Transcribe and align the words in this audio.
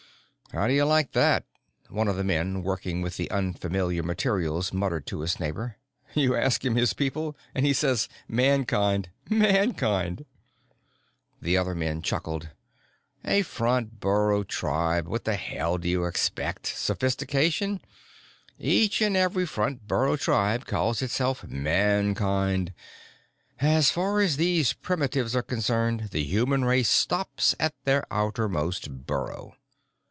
"How 0.53 0.67
do 0.67 0.73
you 0.73 0.83
like 0.83 1.13
that?" 1.13 1.45
one 1.87 2.09
of 2.09 2.17
the 2.17 2.25
men 2.25 2.61
working 2.61 3.01
with 3.01 3.15
the 3.15 3.31
unfamiliar 3.31 4.03
materials 4.03 4.73
muttered 4.73 5.07
to 5.07 5.21
his 5.21 5.39
neighbor. 5.39 5.77
"You 6.13 6.35
ask 6.35 6.65
him 6.65 6.75
his 6.75 6.91
people, 6.93 7.37
and 7.55 7.65
he 7.65 7.71
says, 7.71 8.09
'Mankind.' 8.27 9.07
Mankind!" 9.29 10.25
The 11.41 11.55
other 11.55 11.73
man 11.73 12.01
chuckled. 12.01 12.49
"A 13.23 13.43
front 13.43 14.01
burrow 14.01 14.43
tribe. 14.43 15.07
What 15.07 15.23
the 15.23 15.37
hell 15.37 15.77
do 15.77 15.87
you 15.87 16.03
expect 16.03 16.65
sophistication? 16.67 17.79
Each 18.59 18.99
and 19.01 19.15
every 19.15 19.45
front 19.45 19.87
burrow 19.87 20.17
tribe 20.17 20.65
calls 20.65 21.01
itself 21.01 21.47
Mankind. 21.47 22.73
As 23.61 23.89
far 23.89 24.19
as 24.19 24.35
these 24.35 24.73
primitives 24.73 25.33
are 25.33 25.43
concerned, 25.43 26.09
the 26.11 26.25
human 26.25 26.65
race 26.65 26.89
stops 26.89 27.55
at 27.57 27.73
their 27.85 28.05
outermost 28.11 28.91
burrow. 29.07 29.55